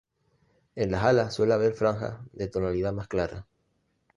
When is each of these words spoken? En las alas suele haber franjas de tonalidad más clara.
En 0.73 0.89
las 0.91 1.03
alas 1.03 1.31
suele 1.35 1.53
haber 1.53 1.75
franjas 1.75 2.17
de 2.33 2.47
tonalidad 2.47 2.91
más 2.91 3.07
clara. 3.07 3.45